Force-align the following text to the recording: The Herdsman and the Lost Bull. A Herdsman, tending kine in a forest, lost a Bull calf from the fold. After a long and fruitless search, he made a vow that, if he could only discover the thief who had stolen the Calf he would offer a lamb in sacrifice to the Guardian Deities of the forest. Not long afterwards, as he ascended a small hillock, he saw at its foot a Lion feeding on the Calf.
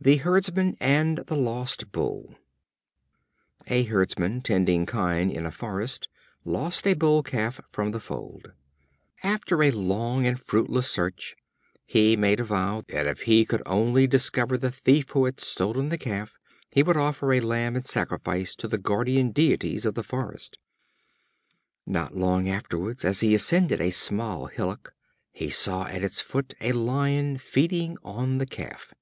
The 0.00 0.18
Herdsman 0.18 0.76
and 0.78 1.18
the 1.26 1.34
Lost 1.34 1.90
Bull. 1.90 2.36
A 3.66 3.82
Herdsman, 3.82 4.40
tending 4.40 4.86
kine 4.86 5.32
in 5.32 5.44
a 5.44 5.50
forest, 5.50 6.06
lost 6.44 6.86
a 6.86 6.94
Bull 6.94 7.24
calf 7.24 7.60
from 7.72 7.90
the 7.90 7.98
fold. 7.98 8.52
After 9.24 9.60
a 9.64 9.72
long 9.72 10.28
and 10.28 10.38
fruitless 10.38 10.88
search, 10.88 11.34
he 11.84 12.16
made 12.16 12.38
a 12.38 12.44
vow 12.44 12.84
that, 12.86 13.08
if 13.08 13.22
he 13.22 13.44
could 13.44 13.64
only 13.66 14.06
discover 14.06 14.56
the 14.56 14.70
thief 14.70 15.10
who 15.10 15.24
had 15.24 15.40
stolen 15.40 15.88
the 15.88 15.98
Calf 15.98 16.38
he 16.70 16.84
would 16.84 16.96
offer 16.96 17.32
a 17.32 17.40
lamb 17.40 17.74
in 17.74 17.82
sacrifice 17.82 18.54
to 18.54 18.68
the 18.68 18.78
Guardian 18.78 19.32
Deities 19.32 19.84
of 19.84 19.94
the 19.94 20.04
forest. 20.04 20.56
Not 21.84 22.14
long 22.14 22.48
afterwards, 22.48 23.04
as 23.04 23.22
he 23.22 23.34
ascended 23.34 23.80
a 23.80 23.90
small 23.90 24.46
hillock, 24.46 24.94
he 25.32 25.50
saw 25.50 25.88
at 25.88 26.04
its 26.04 26.20
foot 26.20 26.54
a 26.60 26.70
Lion 26.70 27.38
feeding 27.38 27.96
on 28.04 28.38
the 28.38 28.46
Calf. 28.46 28.94